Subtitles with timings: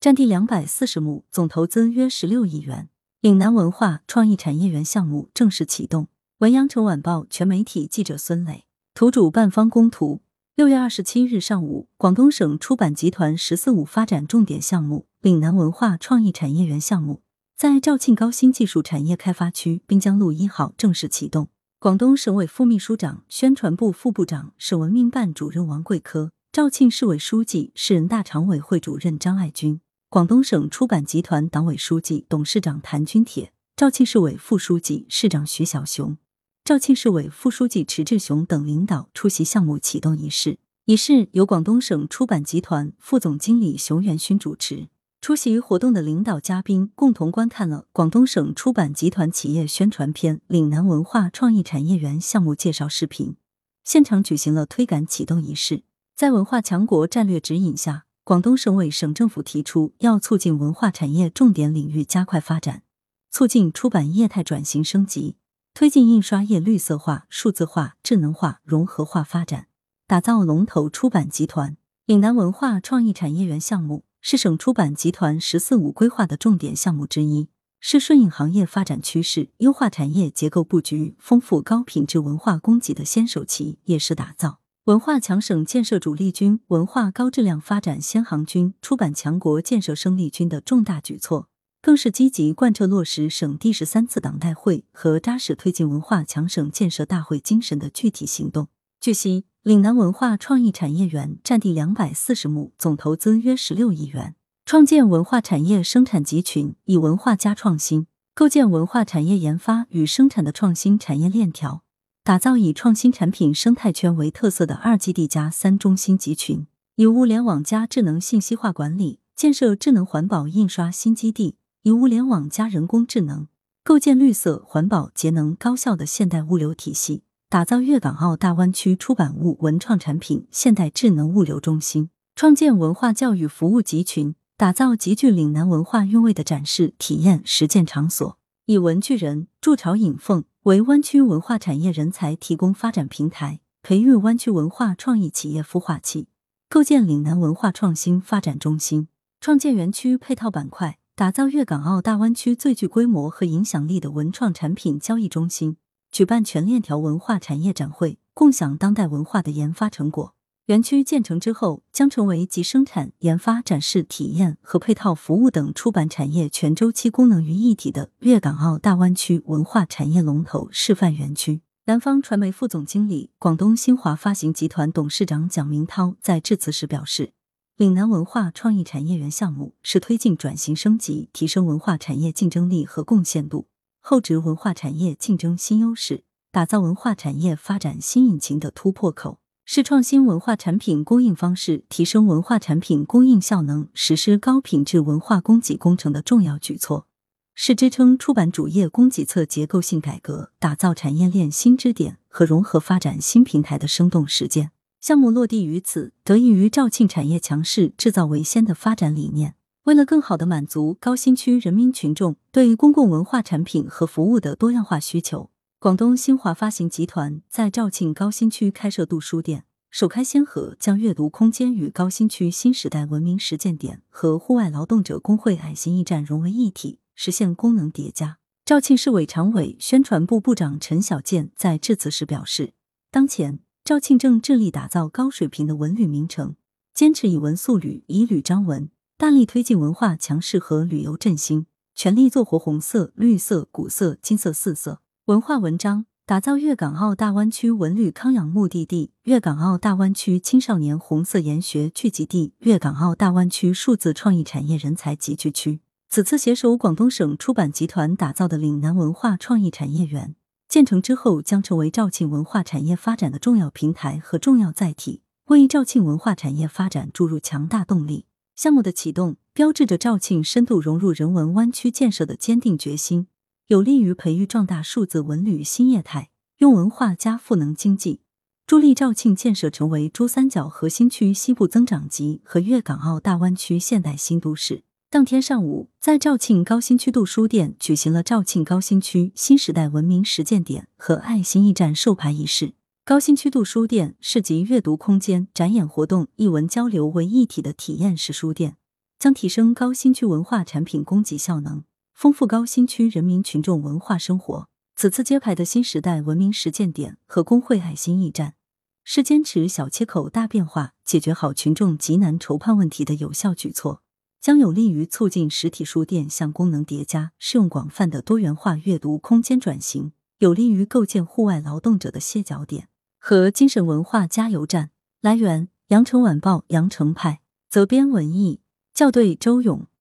[0.00, 2.88] 占地两百四十亩，总投资约十六亿元。
[3.20, 6.06] 岭南文化创意产业园项目正式启动。
[6.38, 8.64] 文阳城晚报全媒体记者孙磊，
[8.94, 10.20] 图主办方供图。
[10.54, 17.22] 六月二十七日上午，广东省出版集团“十四五”发展重点项目岭南文化创意产业园项目
[17.56, 21.48] 在肇庆高新技术产业开发区滨江路一号正式启动。
[21.80, 29.80] 广东省委副秘书长、宣传部副部长、省文明办主任王贵科，肇庆市委书记、市人大常委会主任张爱军。
[30.10, 36.16] 广东省出版集团党委书记、董事长谭军铁，肇庆市委副书记、市长徐小雄，
[36.64, 40.60] 肇庆市委副书记迟志雄等领导出席项目启动仪式。
[40.86, 44.88] 仪式由广东省出版集团副总经理熊元勋主持。
[45.20, 53.36] 出席活动的领导嘉宾共同观看了广东省出版集团企业宣传片《岭南文化创意产业园》项目介绍视频，
[53.84, 55.82] 现场举行了推杆启动仪式。
[56.16, 58.06] 在文化强国战略指引下。
[58.28, 62.82] 广东省委省政府提出，要促进文化产业重点领域加快发展，
[63.30, 65.36] 促进出版业态转型升级，
[65.72, 69.68] 推进印刷业绿色化、数字化、智能化、融合化发展，
[70.06, 71.78] 打造龙头出版集团。
[72.04, 77.48] 岭南文化创意产业园项目是省出版集团“十四五”规划的重点项目之一，
[77.80, 84.58] 是顺应行业发展趋势、优化产业结构布局、丰富高品质文化供给的先手棋，也是打造。
[84.88, 91.50] 文化强省建设主力军、文化高质量发展先行军、出版强国建设生力军的重大举措，
[91.82, 98.68] 更是积极贯彻落实省第十三次党代会和扎实推进文化强省建设大会精神的具体行动。
[98.98, 111.82] 据悉，岭南文化创意产业园占地两百四十亩，总投资约十六亿元，创建文化产业生产集群，以文化加创新，构建文化产业研发与生产的创新产业链条。
[112.28, 123.46] 打造以创新产品生态圈为特色的二基地加三中心集群，以物联网加智能信息化管理建设智能环保印刷新基地，以物联网加人工智能
[123.82, 138.36] 构建绿色环保节能高效的现代物流体系，打造粤港澳大湾区出版物文创产品现代智能物流中心，创建文化教育服务集群，打造极具岭南文化韵味的展示体验实践场所，
[138.66, 140.44] 以文具人筑巢引凤。
[140.64, 146.26] 为湾区文化产业人才提供发展平台，培育湾区文化创意企业孵化器，
[146.68, 149.06] 构建岭南文化创新发展中心，
[149.40, 155.76] 创建园区配套板块，打造粤港澳大湾区最具规模和影响力的文创产品交易中心，
[156.10, 160.34] 举办全链条文化产业展会，共享当代文化的研发成果。
[160.68, 171.62] 园区建成之后，将成为集生产、研发、展示、体验和配套服务等出版产业全周期功能于一体的粤港澳大湾区文化产业龙头示范园区。
[171.86, 177.32] 南方传媒副总经理、广东新华发行集团董事长蒋明涛在致辞时表示，
[177.78, 183.68] 岭南文化创意产业园项目是推进转型升级、提升文化产业竞争力和贡献度、
[184.00, 189.40] 厚植文化产业竞争新优势、打造文化产业发展新引擎的突破口。
[189.70, 197.06] 是创新文化产品供应方式、提升文化产品供应效能、实施高品质文化供给工程的重要举措，
[197.54, 204.70] 是支撑出版主业供给侧结构性改革、打造产业链新支点和融合发展新平台的生动实践。
[205.02, 209.54] 项目落地于此，得益于肇庆产业强势、制造为先的发展理念。
[209.84, 215.50] 为了更好的满足高新区人民群众对公共文化产品和服务的多样化需求。
[215.80, 228.38] 广东新华发行集团在肇庆高新区开设读书店，首开先河，将阅读空间与高新区新时代文明实践点和户外劳动者工会爱心驿站融为一体，实现功能叠加。
[228.64, 232.72] 肇庆市委常委、宣传部部长陈小健在致辞时表示，
[233.12, 236.56] 当前肇庆正致力打造高水平的文旅名城，
[236.92, 245.02] 坚持以文塑旅、以旅彰文，大力推进文化强势和旅游振兴，全力做活红色、绿色、古色、金色四色。
[245.28, 255.80] 文化文章打造粤港澳大湾区文旅康养目的地、粤港澳大湾区青少年红色研学聚集地、粤港澳大湾区数字创意产业人才集聚区。
[256.08, 260.34] 此次携手广东省出版集团打造的岭南文化创意产业园
[260.66, 268.24] 建成之后，将成为肇庆文化产业发展的重要平台和重要载体，为肇庆文化产业发展注入强大动力。
[268.56, 273.26] 项目的启动，标志着肇庆深度融入人文湾区建设的坚定决心。
[273.68, 278.22] 有利于培育壮大数字文旅新业态，用文化加赋能经济，
[278.66, 284.84] 助力肇庆建设成为珠三角核心区西部增长极和粤港澳大湾区现代新都市。
[285.10, 292.72] 当天上午，在肇庆高新区度书店举行了肇庆高新区新时代文明实践点和爱心驿站授牌仪式。
[293.04, 298.76] 高新区度书店是集阅读空间、展演活动、艺文交流为一体的体验式书店。
[299.18, 301.82] 将提升高新区文化产品供给效能，
[302.18, 304.68] 丰富高新区人民群众文化生活。
[304.96, 308.56] 此次揭牌的新时代文明实践点和工会爱心驿站，
[309.04, 314.02] 是坚持小切口大变化，解决好群众急难愁盼问题的有效举措，
[314.40, 322.88] 将有利于促进实体书店向功能叠加、适用广泛的多元化阅读空间转型，有利于构建户外劳动者的歇脚点
[323.20, 324.90] 和精神文化加油站。
[325.20, 328.60] 来源：羊城晚报羊城派，责编：文艺，
[328.92, 329.86] 校对：周勇。